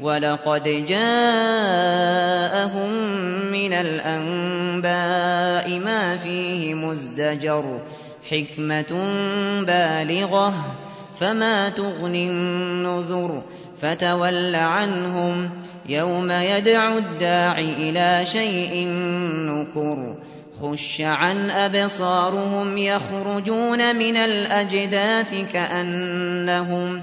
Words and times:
وَلَقَدْ 0.00 0.62
جَاءَهُم 0.88 2.90
مِّنَ 3.52 3.72
الْأَنبَاءِ 3.72 5.78
مَا 5.78 6.16
فِيهِ 6.16 6.74
مُزْدَجَرٌ 6.74 7.80
حِكْمَةٌ 8.30 8.92
بَالِغَةٌ 9.66 10.54
فَمَا 11.20 11.68
تُغْنِ 11.68 12.14
النُّذُرُ 12.14 13.42
فَتَوَلَّ 13.82 14.56
عَنْهُمْ 14.56 15.50
يَوْمَ 15.88 16.30
يَدْعُ 16.30 16.98
الدَّاعِ 16.98 17.58
إِلَىٰ 17.58 18.26
شَيْءٍ 18.26 18.86
نُّكُرٍ 19.50 20.16
خُشَّ 20.62 21.00
عَنْ 21.00 21.50
أَبْصَارُهُمْ 21.50 22.78
يَخْرُجُونَ 22.78 23.96
مِنَ 23.96 24.16
الْأَجْدَاثِ 24.16 25.34
كَأَنَّهُمْ 25.52 25.52
كأنهم 25.52 27.02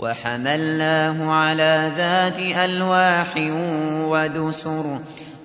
وحملناه 0.00 1.32
على 1.32 1.92
ذات 1.96 2.38
ألواح 2.38 3.34
ودسر 4.08 4.98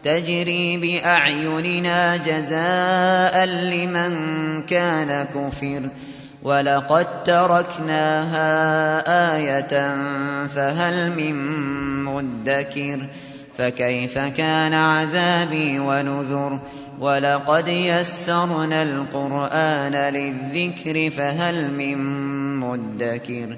تجري 0.03 0.77
بأعيننا 0.77 2.17
جزاء 2.17 3.45
لمن 3.45 4.13
كان 4.61 5.25
كفر. 5.25 5.81
ولقد 6.43 7.23
تركناها 7.23 8.47
آية 9.35 9.95
فهل 10.47 11.11
من 11.11 11.35
مدكر. 12.03 12.99
فكيف 13.57 14.17
كان 14.17 14.73
عذابي 14.73 15.79
ونذر؟ 15.79 16.59
ولقد 16.99 17.67
يسرنا 17.67 18.83
القرآن 18.83 20.13
للذكر 20.13 21.09
فهل 21.09 21.73
من 21.73 21.97
مدكر. 22.59 23.57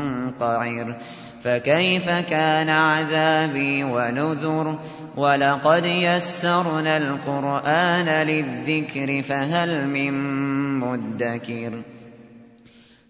منقعر 0.41 0.95
فكيف 1.41 2.09
كان 2.09 2.69
عذابي 2.69 3.83
ونذر؟ 3.83 4.75
ولقد 5.17 5.85
يسرنا 5.85 6.97
القرآن 6.97 8.27
للذكر 8.27 9.21
فهل 9.21 9.87
من 9.87 10.13
مدكر؟ 10.79 11.81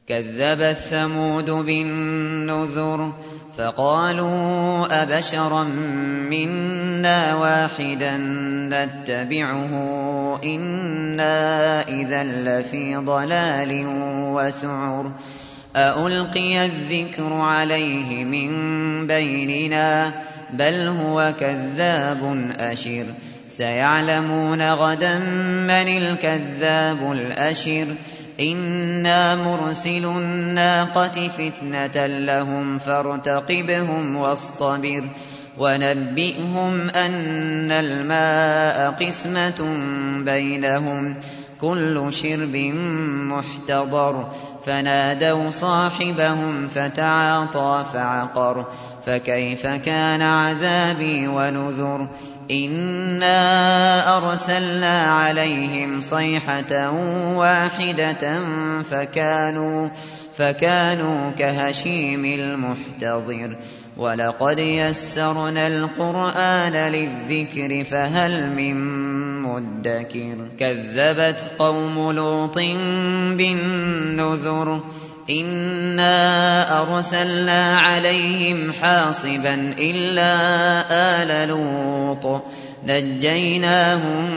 كذب 0.07 0.61
الثمود 0.61 1.49
بالنذر 1.49 3.13
فقالوا 3.57 5.03
أبشرا 5.03 5.63
منا 6.29 7.35
واحدا 7.35 8.17
نتبعه 8.71 9.73
إنا 10.43 11.81
إذا 11.87 12.23
لفي 12.23 12.95
ضلال 12.95 13.85
وسعر. 14.35 15.11
أَأُلْقِيَ 15.75 16.65
الذِّكْرُ 16.65 17.33
عَلَيْهِ 17.33 18.23
مِن 18.23 18.51
بَيْنِنَا 19.07 20.13
بَلْ 20.53 20.87
هُوَ 20.89 21.33
كَذَّابٌ 21.39 22.51
أَشِرٌ 22.59 23.05
سَيَعْلَمُونَ 23.47 24.61
غَدًا 24.71 25.17
مَّنِ 25.67 25.87
الْكَذَّابُ 25.97 27.11
الْأَشِرُ 27.11 27.87
إِنَّا 28.39 29.35
مُرْسِلُو 29.35 30.11
النَّاقَةِ 30.11 31.27
فِتْنَةً 31.27 32.07
لَّهُمْ 32.07 32.77
فَارْتَقِبْهُمْ 32.79 34.15
وَاصْطَبِرْ 34.15 35.03
وَنَبِّئْهُمْ 35.57 36.89
أَنَّ 36.89 37.71
الْمَاءَ 37.71 38.91
قِسْمَةٌ 38.91 39.59
بَيْنَهُمْ 40.25 41.15
كُلُّ 41.61 42.13
شِرْبٍ 42.13 42.55
مُّحْتَضَرٌ 43.31 44.27
فنادوا 44.65 45.49
صاحبهم 45.49 46.67
فتعاطى 46.67 47.85
فعقر 47.93 48.65
فكيف 49.05 49.67
كان 49.67 50.21
عذابي 50.21 51.27
ونذر 51.27 52.07
إنا 52.51 54.17
أرسلنا 54.17 55.03
عليهم 55.03 56.01
صيحة 56.01 56.91
واحدة 57.35 58.41
فكانوا 58.83 59.89
فكانوا 60.33 61.31
كهشيم 61.31 62.25
المحتضر 62.25 63.55
ولقد 63.97 64.59
يسرنا 64.59 65.67
القرآن 65.67 66.73
للذكر 66.73 67.83
فهل 67.83 68.49
من 68.49 68.75
مدكر 69.41 70.37
كذبت 70.59 71.51
قوم 71.59 72.11
لوط 72.11 72.57
بالنذر. 73.37 74.81
إنا 75.29 76.81
أرسلنا 76.81 77.79
عليهم 77.79 78.73
حاصبا 78.81 79.73
إلا 79.79 80.33
آل 80.91 81.47
لوط. 81.47 82.43
نجيناهم 82.87 84.27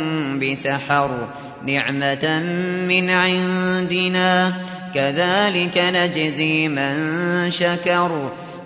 بسحر. 0.40 1.28
نعمة 1.66 2.42
من 2.88 3.10
عندنا. 3.10 4.52
كذلك 4.94 5.78
نجزي 5.78 6.68
من 6.68 6.96
شكر. 7.50 8.32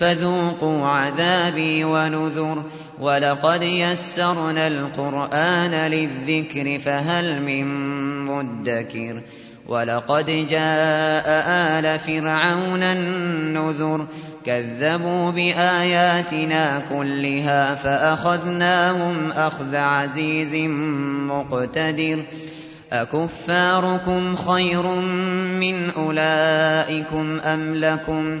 فذوقوا 0.00 0.86
عذابي 0.86 1.84
ونذر 1.84 2.62
ولقد 3.00 3.62
يسرنا 3.62 4.66
القرآن 4.66 5.70
للذكر 5.70 6.78
فهل 6.78 7.42
من 7.42 7.66
مدكر 8.26 9.20
ولقد 9.68 10.26
جاء 10.26 11.24
آل 11.78 11.98
فرعون 11.98 12.82
النذر 12.82 14.06
كذبوا 14.46 15.30
بآياتنا 15.30 16.82
كلها 16.90 17.74
فأخذناهم 17.74 19.30
أخذ 19.32 19.76
عزيز 19.76 20.54
مقتدر 21.28 22.24
أكفاركم 22.92 24.36
خير 24.36 24.82
من 25.60 25.90
أولئكم 25.90 27.40
أم 27.40 27.74
لكم 27.74 28.40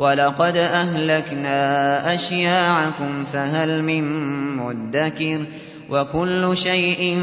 ولقد 0.00 0.56
أهلكنا 0.56 2.14
أشياعكم 2.14 3.24
فهل 3.24 3.82
من 3.82 4.04
مدكر 4.56 5.40
وكل 5.90 6.56
شيء 6.56 7.22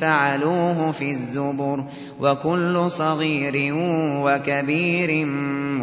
فعلوه 0.00 0.92
في 0.92 1.10
الزبر 1.10 1.84
وكل 2.20 2.90
صغير 2.90 3.74
وكبير 4.24 5.26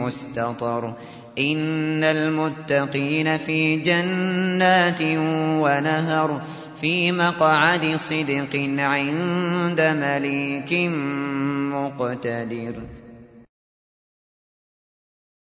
مستطر 0.03 0.93
إن 1.39 2.03
المتقين 2.03 3.37
في 3.37 3.77
جنات 3.77 5.01
ونهر 5.61 6.41
في 6.81 7.11
مقعد 7.11 7.95
صدق 7.95 8.75
عند 8.79 9.81
مليك 9.81 10.73
مقتدر 11.73 13.02